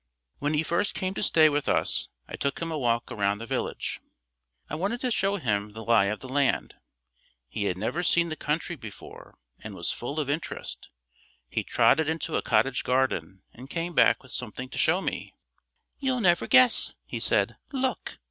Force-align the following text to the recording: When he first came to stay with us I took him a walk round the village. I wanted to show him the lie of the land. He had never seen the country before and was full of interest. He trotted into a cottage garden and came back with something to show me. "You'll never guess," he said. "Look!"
When 0.39 0.55
he 0.55 0.63
first 0.63 0.95
came 0.95 1.13
to 1.13 1.21
stay 1.21 1.47
with 1.47 1.69
us 1.69 2.07
I 2.27 2.35
took 2.35 2.59
him 2.59 2.71
a 2.71 2.77
walk 2.79 3.11
round 3.11 3.39
the 3.39 3.45
village. 3.45 4.01
I 4.67 4.73
wanted 4.73 4.99
to 5.01 5.11
show 5.11 5.35
him 5.35 5.73
the 5.73 5.85
lie 5.85 6.05
of 6.05 6.21
the 6.21 6.27
land. 6.27 6.73
He 7.47 7.65
had 7.65 7.77
never 7.77 8.01
seen 8.01 8.29
the 8.29 8.35
country 8.35 8.75
before 8.75 9.37
and 9.59 9.75
was 9.75 9.91
full 9.91 10.19
of 10.19 10.27
interest. 10.27 10.89
He 11.49 11.63
trotted 11.63 12.09
into 12.09 12.35
a 12.35 12.41
cottage 12.41 12.83
garden 12.83 13.43
and 13.53 13.69
came 13.69 13.93
back 13.93 14.23
with 14.23 14.31
something 14.31 14.69
to 14.69 14.79
show 14.79 15.01
me. 15.01 15.35
"You'll 15.99 16.19
never 16.19 16.47
guess," 16.47 16.95
he 17.05 17.19
said. 17.19 17.57
"Look!" 17.71 18.17